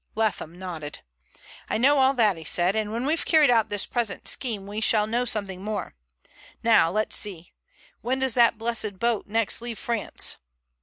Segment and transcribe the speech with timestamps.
[0.15, 1.03] Leatham nodded.
[1.69, 4.81] "I know all that," he said, "and when we've carried out this present scheme we
[4.81, 5.93] shall know something more.
[6.63, 7.53] Now let's see.
[8.01, 10.37] When does that blessed boat next leave France?"